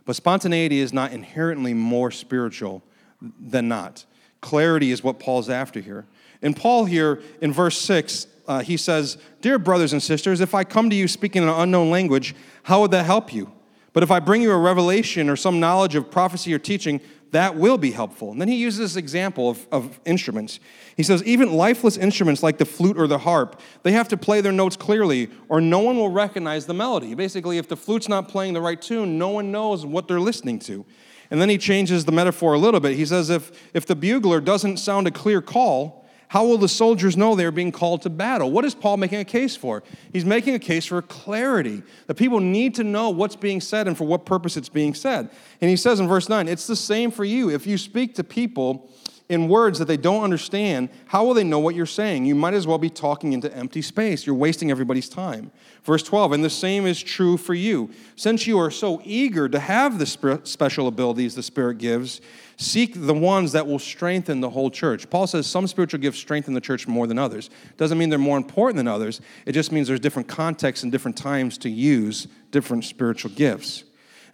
[0.04, 2.82] But spontaneity is not inherently more spiritual
[3.20, 4.04] than not.
[4.40, 6.06] Clarity is what Paul's after here.
[6.42, 10.64] And Paul here in verse 6, uh, he says, Dear brothers and sisters, if I
[10.64, 13.52] come to you speaking in an unknown language, how would that help you?
[13.92, 17.56] But if I bring you a revelation or some knowledge of prophecy or teaching, that
[17.56, 18.32] will be helpful.
[18.32, 20.58] And then he uses this example of, of instruments.
[20.96, 24.40] He says, even lifeless instruments like the flute or the harp, they have to play
[24.40, 27.14] their notes clearly, or no one will recognize the melody.
[27.14, 30.58] Basically, if the flute's not playing the right tune, no one knows what they're listening
[30.60, 30.84] to.
[31.30, 32.96] And then he changes the metaphor a little bit.
[32.96, 35.99] He says, if, if the bugler doesn't sound a clear call,
[36.30, 38.52] how will the soldiers know they're being called to battle?
[38.52, 39.82] What is Paul making a case for?
[40.12, 41.82] He's making a case for clarity.
[42.06, 45.28] The people need to know what's being said and for what purpose it's being said.
[45.60, 47.50] And he says in verse 9, it's the same for you.
[47.50, 48.88] If you speak to people
[49.28, 52.26] in words that they don't understand, how will they know what you're saying?
[52.26, 54.24] You might as well be talking into empty space.
[54.24, 55.50] You're wasting everybody's time.
[55.82, 57.90] Verse 12, and the same is true for you.
[58.14, 60.06] Since you are so eager to have the
[60.44, 62.20] special abilities the Spirit gives,
[62.60, 65.08] Seek the ones that will strengthen the whole church.
[65.08, 67.48] Paul says some spiritual gifts strengthen the church more than others.
[67.78, 69.22] Doesn't mean they're more important than others.
[69.46, 73.84] It just means there's different contexts and different times to use different spiritual gifts.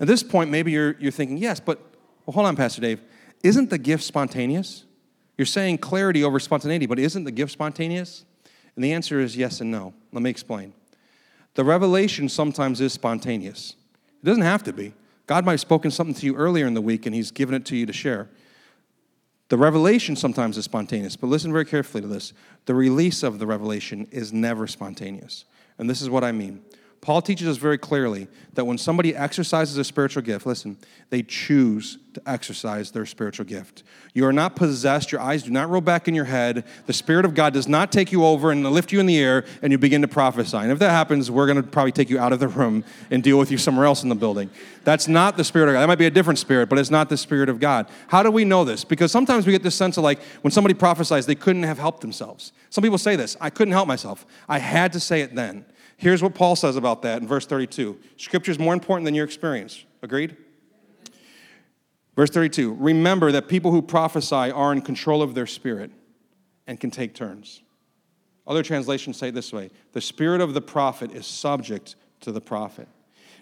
[0.00, 1.78] At this point, maybe you're, you're thinking, yes, but
[2.26, 3.00] well, hold on, Pastor Dave.
[3.44, 4.82] Isn't the gift spontaneous?
[5.38, 8.24] You're saying clarity over spontaneity, but isn't the gift spontaneous?
[8.74, 9.94] And the answer is yes and no.
[10.10, 10.74] Let me explain.
[11.54, 13.76] The revelation sometimes is spontaneous.
[14.20, 14.94] It doesn't have to be.
[15.26, 17.64] God might have spoken something to you earlier in the week and He's given it
[17.66, 18.28] to you to share.
[19.48, 22.32] The revelation sometimes is spontaneous, but listen very carefully to this.
[22.64, 25.44] The release of the revelation is never spontaneous.
[25.78, 26.62] And this is what I mean.
[27.06, 30.76] Paul teaches us very clearly that when somebody exercises a spiritual gift, listen,
[31.08, 33.84] they choose to exercise their spiritual gift.
[34.12, 36.64] You are not possessed, your eyes do not roll back in your head.
[36.86, 39.44] The Spirit of God does not take you over and lift you in the air
[39.62, 40.56] and you begin to prophesy.
[40.56, 43.22] And if that happens, we're going to probably take you out of the room and
[43.22, 44.50] deal with you somewhere else in the building.
[44.82, 45.82] That's not the Spirit of God.
[45.82, 47.88] That might be a different spirit, but it's not the Spirit of God.
[48.08, 48.82] How do we know this?
[48.84, 52.00] Because sometimes we get this sense of like when somebody prophesies, they couldn't have helped
[52.00, 52.50] themselves.
[52.70, 54.26] Some people say this I couldn't help myself.
[54.48, 55.66] I had to say it then.
[55.96, 59.24] Here's what Paul says about that in verse 32 Scripture is more important than your
[59.24, 59.84] experience.
[60.02, 60.36] Agreed?
[62.14, 65.90] Verse 32 Remember that people who prophesy are in control of their spirit
[66.66, 67.62] and can take turns.
[68.46, 72.40] Other translations say it this way The spirit of the prophet is subject to the
[72.40, 72.88] prophet.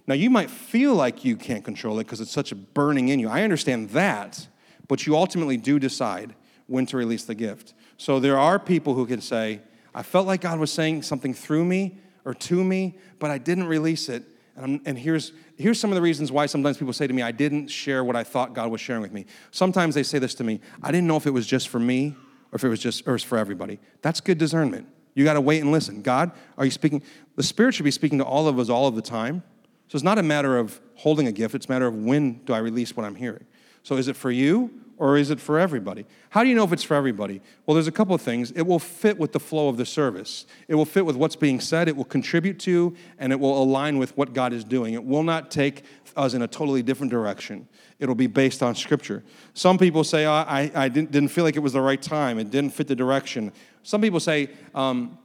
[0.07, 3.19] Now, you might feel like you can't control it because it's such a burning in
[3.19, 3.29] you.
[3.29, 4.49] I understand that,
[4.87, 6.35] but you ultimately do decide
[6.67, 7.73] when to release the gift.
[7.97, 9.61] So there are people who can say,
[9.95, 13.65] I felt like God was saying something through me, or to me, but I didn't
[13.65, 14.25] release it.
[14.57, 17.33] And, and, here's, here's some of the reasons why sometimes people say to me, I
[17.33, 19.27] didn't share what I thought God was sharing with me.
[19.51, 22.15] Sometimes they say this to me, I didn't know if it was just for me
[22.53, 23.81] or if it was just or for everybody.
[24.01, 24.87] That's good discernment.
[25.15, 26.03] You got to wait and listen.
[26.03, 27.03] God, are you speaking?
[27.37, 29.43] The Spirit should be speaking to all of us all of the time.
[29.89, 32.53] So it's not a matter of holding a gift, it's a matter of when do
[32.53, 33.45] I release what I'm hearing.
[33.83, 36.07] So is it for you or is it for everybody?
[36.31, 37.41] How do you know if it's for everybody?
[37.67, 38.51] Well, there's a couple of things.
[38.53, 41.61] It will fit with the flow of the service, it will fit with what's being
[41.61, 44.95] said, it will contribute to, and it will align with what God is doing.
[44.95, 45.85] It will not take
[46.17, 47.69] us in a totally different direction.
[47.99, 49.25] It'll be based on Scripture.
[49.55, 52.39] Some people say, oh, I, I didn't, didn't, feel like it was the right time,
[52.39, 53.53] it didn't fit the direction.
[53.83, 55.19] Some people say, um,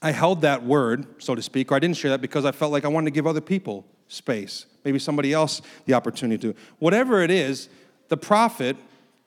[0.00, 2.72] I held that word, so to speak, or I didn't share that because I felt
[2.72, 6.58] like I wanted to give other people space, maybe somebody else the opportunity to.
[6.78, 7.68] Whatever it is,
[8.08, 8.76] the prophet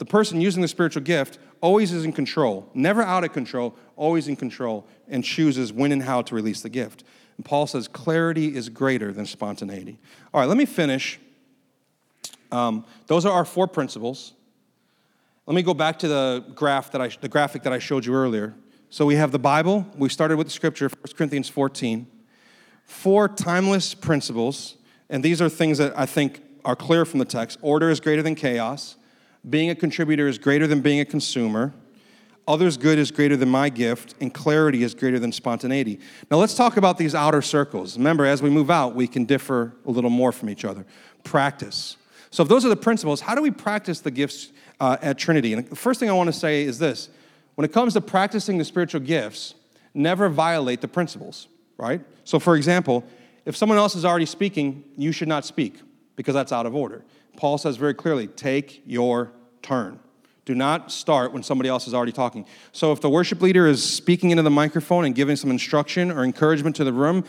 [0.01, 4.27] the person using the spiritual gift always is in control, never out of control, always
[4.27, 7.03] in control, and chooses when and how to release the gift.
[7.37, 9.99] And Paul says clarity is greater than spontaneity.
[10.33, 11.19] All right, let me finish.
[12.51, 14.33] Um, those are our four principles.
[15.45, 18.15] Let me go back to the graph that I, the graphic that I showed you
[18.15, 18.55] earlier.
[18.89, 19.85] So we have the Bible.
[19.95, 22.07] We started with the scripture, 1 Corinthians 14.
[22.85, 24.77] Four timeless principles,
[25.11, 27.59] and these are things that I think are clear from the text.
[27.61, 28.95] Order is greater than chaos.
[29.49, 31.73] Being a contributor is greater than being a consumer.
[32.47, 35.99] Others' good is greater than my gift, and clarity is greater than spontaneity.
[36.29, 37.97] Now, let's talk about these outer circles.
[37.97, 40.85] Remember, as we move out, we can differ a little more from each other.
[41.23, 41.97] Practice.
[42.29, 45.53] So, if those are the principles, how do we practice the gifts uh, at Trinity?
[45.53, 47.09] And the first thing I want to say is this
[47.55, 49.53] when it comes to practicing the spiritual gifts,
[49.93, 52.01] never violate the principles, right?
[52.23, 53.03] So, for example,
[53.45, 55.79] if someone else is already speaking, you should not speak
[56.15, 57.03] because that's out of order.
[57.37, 59.99] Paul says very clearly take your turn.
[60.43, 62.45] Do not start when somebody else is already talking.
[62.71, 66.23] So, if the worship leader is speaking into the microphone and giving some instruction or
[66.23, 67.23] encouragement to the room,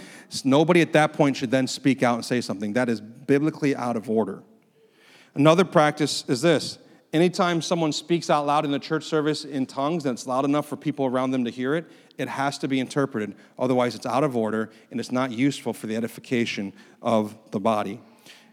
[0.44, 2.72] nobody at that point should then speak out and say something.
[2.72, 4.42] That is biblically out of order.
[5.34, 6.78] Another practice is this
[7.12, 10.66] anytime someone speaks out loud in the church service in tongues and it's loud enough
[10.66, 11.84] for people around them to hear it,
[12.18, 13.34] it has to be interpreted.
[13.58, 18.00] Otherwise, it's out of order and it's not useful for the edification of the body.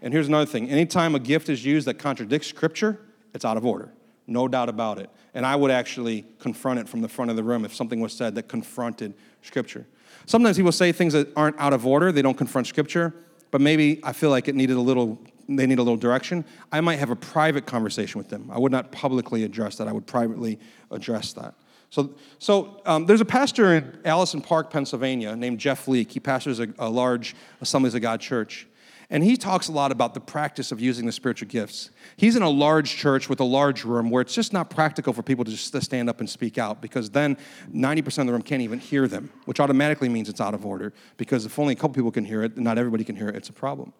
[0.01, 2.99] And here's another thing anytime a gift is used that contradicts Scripture,
[3.33, 3.91] it's out of order.
[4.27, 5.09] No doubt about it.
[5.33, 8.13] And I would actually confront it from the front of the room if something was
[8.13, 9.87] said that confronted Scripture.
[10.25, 13.13] Sometimes people say things that aren't out of order, they don't confront Scripture,
[13.51, 16.45] but maybe I feel like it needed a little, they need a little direction.
[16.71, 18.49] I might have a private conversation with them.
[18.51, 20.59] I would not publicly address that, I would privately
[20.91, 21.55] address that.
[21.89, 26.11] So, so um, there's a pastor in Allison Park, Pennsylvania, named Jeff Leake.
[26.11, 28.67] He pastors a, a large Assemblies of God church.
[29.11, 31.89] And he talks a lot about the practice of using the spiritual gifts.
[32.15, 35.23] He's in a large church with a large room where it's just not practical for
[35.23, 37.35] people to just to stand up and speak out because then
[37.73, 40.93] 90% of the room can't even hear them, which automatically means it's out of order
[41.17, 43.49] because if only a couple people can hear it, not everybody can hear it, it's
[43.49, 43.93] a problem.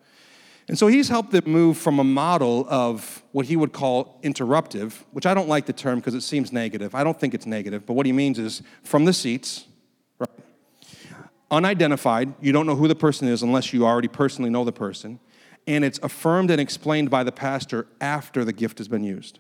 [0.68, 5.04] And so he's helped them move from a model of what he would call interruptive,
[5.12, 6.94] which I don't like the term because it seems negative.
[6.94, 9.66] I don't think it's negative, but what he means is from the seats?
[11.52, 12.34] Unidentified.
[12.42, 15.20] You don't know who the person is unless you already personally know the person.
[15.68, 19.40] And it's affirmed and explained by the pastor after the gift has been used.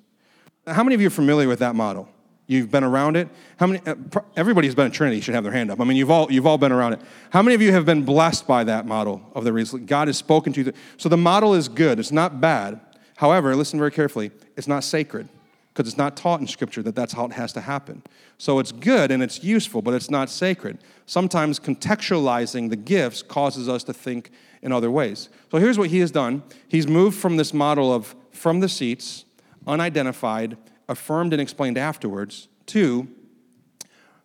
[0.67, 2.09] How many of you are familiar with that model?
[2.49, 3.29] You've been around it.
[3.57, 3.79] How many?
[3.85, 3.93] Uh,
[4.35, 5.79] everybody who's been at Trinity should have their hand up.
[5.79, 7.01] I mean, you've all you've all been around it.
[7.29, 10.17] How many of you have been blessed by that model of the reason God has
[10.17, 10.73] spoken to you?
[10.97, 11.99] So the model is good.
[11.99, 12.79] It's not bad.
[13.17, 14.31] However, listen very carefully.
[14.57, 15.29] It's not sacred
[15.73, 18.01] because it's not taught in Scripture that that's how it has to happen.
[18.39, 20.79] So it's good and it's useful, but it's not sacred.
[21.09, 24.29] Sometimes contextualizing the gifts causes us to think
[24.61, 25.29] in other ways.
[25.49, 29.25] So here's what he has done He's moved from this model of from the seats,
[29.65, 30.55] unidentified,
[30.87, 33.07] affirmed and explained afterwards, to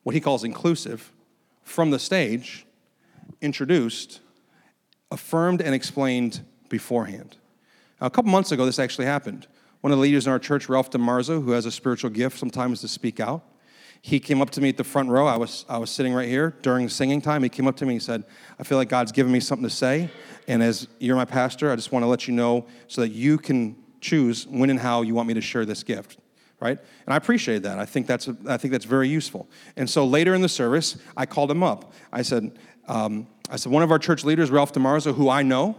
[0.02, 1.10] what he calls inclusive,
[1.62, 2.66] from the stage,
[3.40, 4.20] introduced,
[5.10, 7.38] affirmed and explained beforehand.
[7.98, 9.46] Now, a couple months ago, this actually happened.
[9.80, 12.82] One of the leaders in our church, Ralph DeMarzo, who has a spiritual gift sometimes
[12.82, 13.42] to speak out,
[14.06, 15.26] he came up to me at the front row.
[15.26, 17.42] I was, I was sitting right here during singing time.
[17.42, 18.24] He came up to me and said,
[18.60, 20.10] I feel like God's given me something to say.
[20.46, 23.38] And as you're my pastor, I just want to let you know so that you
[23.38, 26.18] can choose when and how you want me to share this gift
[26.60, 26.78] right?
[27.04, 27.78] And I appreciate that.
[27.78, 29.50] I think that's, I think that's very useful.
[29.76, 31.92] And so later in the service, I called him up.
[32.10, 35.76] I said, um, I said, one of our church leaders, Ralph DeMarzo, who I know,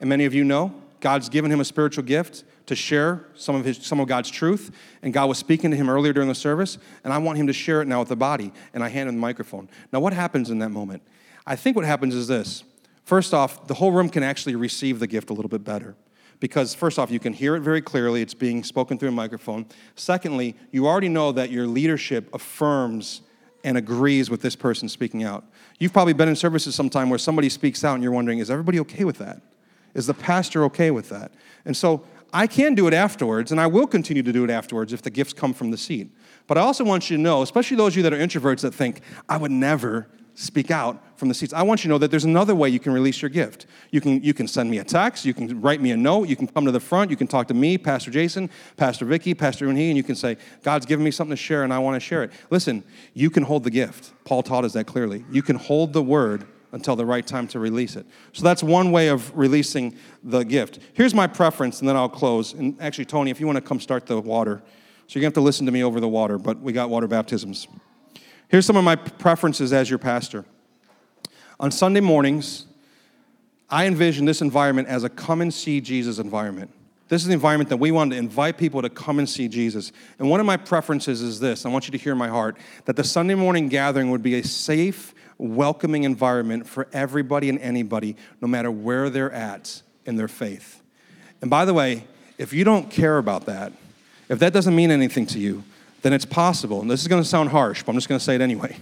[0.00, 3.64] and many of you know, God's given him a spiritual gift to share some of,
[3.64, 4.70] his, some of God's truth.
[5.02, 7.52] And God was speaking to him earlier during the service, and I want him to
[7.52, 8.52] share it now with the body.
[8.74, 9.68] And I hand him the microphone.
[9.92, 11.02] Now, what happens in that moment?
[11.46, 12.64] I think what happens is this.
[13.04, 15.96] First off, the whole room can actually receive the gift a little bit better
[16.42, 18.20] because first off, you can hear it very clearly.
[18.20, 19.64] It's being spoken through a microphone.
[19.94, 23.22] Secondly, you already know that your leadership affirms
[23.62, 25.44] and agrees with this person speaking out.
[25.78, 28.80] You've probably been in services sometime where somebody speaks out and you're wondering, is everybody
[28.80, 29.40] okay with that?
[29.94, 31.32] Is the pastor okay with that?
[31.64, 34.92] And so I can do it afterwards, and I will continue to do it afterwards
[34.92, 36.10] if the gifts come from the seat.
[36.46, 38.72] But I also want you to know, especially those of you that are introverts that
[38.72, 41.52] think, I would never speak out from the seats.
[41.52, 43.66] I want you to know that there's another way you can release your gift.
[43.90, 46.36] You can, you can send me a text, you can write me a note, you
[46.36, 49.66] can come to the front, you can talk to me, Pastor Jason, Pastor Vicky, Pastor
[49.66, 52.00] Unhi, and you can say, God's given me something to share and I want to
[52.00, 52.30] share it.
[52.50, 54.12] Listen, you can hold the gift.
[54.24, 55.24] Paul taught us that clearly.
[55.30, 58.06] You can hold the word until the right time to release it.
[58.32, 60.78] So that's one way of releasing the gift.
[60.94, 62.54] Here's my preference, and then I'll close.
[62.54, 64.62] And actually, Tony, if you want to come start the water,
[65.06, 66.88] so you're going to have to listen to me over the water, but we got
[66.88, 67.68] water baptisms.
[68.48, 70.44] Here's some of my preferences as your pastor.
[71.60, 72.66] On Sunday mornings,
[73.68, 76.70] I envision this environment as a come and see Jesus environment.
[77.08, 79.92] This is the environment that we want to invite people to come and see Jesus.
[80.18, 82.56] And one of my preferences is this I want you to hear my heart
[82.86, 88.16] that the Sunday morning gathering would be a safe, welcoming environment for everybody and anybody,
[88.40, 90.80] no matter where they're at in their faith.
[91.40, 92.04] And by the way,
[92.38, 93.72] if you don't care about that,
[94.28, 95.64] if that doesn't mean anything to you,
[96.02, 98.24] then it's possible, and this is going to sound harsh, but I'm just going to
[98.24, 98.76] say it anyway.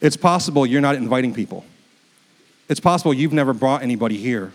[0.00, 1.64] It's possible you're not inviting people.
[2.68, 4.52] It's possible you've never brought anybody here.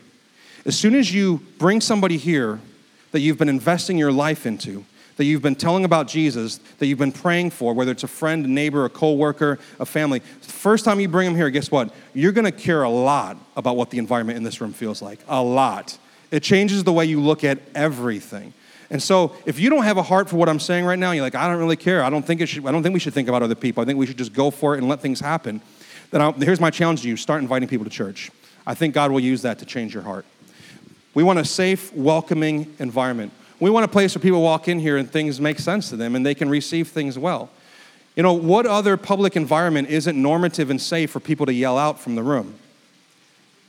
[0.65, 2.59] As soon as you bring somebody here
[3.11, 4.85] that you've been investing your life into,
[5.21, 8.43] that you've been telling about Jesus, that you've been praying for, whether it's a friend,
[8.43, 11.93] a neighbor, a coworker, a family, first time you bring them here, guess what?
[12.15, 15.19] You're going to care a lot about what the environment in this room feels like.
[15.27, 15.95] A lot.
[16.31, 18.51] It changes the way you look at everything.
[18.89, 21.23] And so if you don't have a heart for what I'm saying right now, you're
[21.23, 22.03] like, I don't really care.
[22.03, 23.83] I don't think it should, I don't think we should think about other people.
[23.83, 25.61] I think we should just go for it and let things happen.
[26.09, 28.31] Then I'll, here's my challenge to you start inviting people to church.
[28.65, 30.25] I think God will use that to change your heart.
[31.13, 33.33] We want a safe, welcoming environment.
[33.61, 36.15] We want a place where people walk in here and things make sense to them
[36.15, 37.49] and they can receive things well.
[38.15, 41.99] You know, what other public environment isn't normative and safe for people to yell out
[41.99, 42.55] from the room?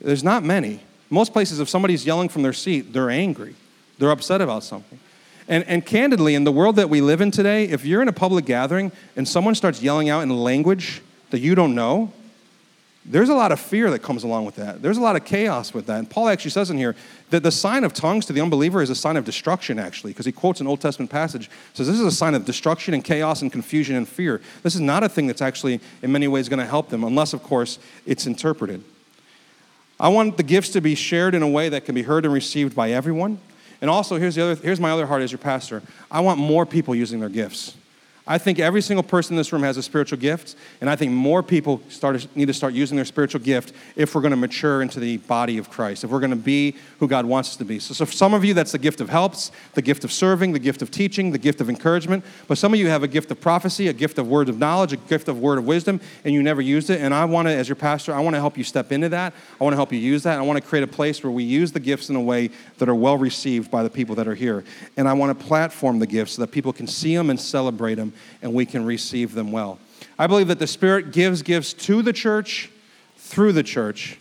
[0.01, 0.81] There's not many.
[1.11, 3.55] Most places, if somebody's yelling from their seat, they're angry,
[3.99, 4.99] they're upset about something.
[5.47, 8.13] And, and candidly, in the world that we live in today, if you're in a
[8.13, 12.13] public gathering and someone starts yelling out in language that you don't know,
[13.05, 14.81] there's a lot of fear that comes along with that.
[14.81, 15.99] There's a lot of chaos with that.
[15.99, 16.95] And Paul actually says in here
[17.31, 20.27] that the sign of tongues to the unbeliever is a sign of destruction, actually, because
[20.27, 21.51] he quotes an Old Testament passage.
[21.75, 24.41] Says this is a sign of destruction and chaos and confusion and fear.
[24.62, 27.33] This is not a thing that's actually, in many ways, going to help them, unless,
[27.33, 28.85] of course, it's interpreted.
[29.99, 32.33] I want the gifts to be shared in a way that can be heard and
[32.33, 33.38] received by everyone.
[33.81, 36.65] And also, here's, the other, here's my other heart as your pastor I want more
[36.65, 37.77] people using their gifts.
[38.25, 41.11] I think every single person in this room has a spiritual gift, and I think
[41.11, 44.81] more people start, need to start using their spiritual gift if we're going to mature
[44.81, 47.65] into the body of Christ, if we're going to be who God wants us to
[47.65, 47.81] be.
[47.81, 50.53] So, so, for some of you, that's the gift of helps, the gift of serving,
[50.53, 52.25] the gift of teaching, the gift of encouragement.
[52.47, 54.93] But some of you have a gift of prophecy, a gift of word of knowledge,
[54.93, 57.01] a gift of word of wisdom, and you never used it.
[57.01, 59.35] And I want to, as your pastor, I want to help you step into that.
[59.61, 60.38] I want to help you use that.
[60.38, 62.88] I want to create a place where we use the gifts in a way that
[62.88, 64.63] are well received by the people that are here.
[64.96, 67.96] And I want to platform the gifts so that people can see them and celebrate
[68.42, 69.79] and we can receive them well.
[70.19, 72.71] I believe that the Spirit gives gifts to the church
[73.17, 74.19] through the church.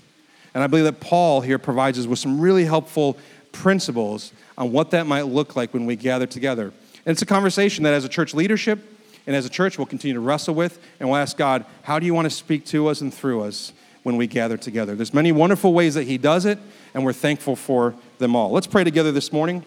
[0.53, 3.17] And I believe that Paul here provides us with some really helpful
[3.51, 6.71] principles on what that might look like when we gather together.
[7.05, 8.79] And it's a conversation that as a church leadership
[9.27, 12.05] and as a church we'll continue to wrestle with and we'll ask God, how do
[12.05, 13.73] you want to speak to us and through us
[14.03, 14.95] when we gather together?
[14.95, 16.59] There's many wonderful ways that he does it
[16.93, 18.51] and we're thankful for them all.
[18.51, 19.65] Let's pray together this morning.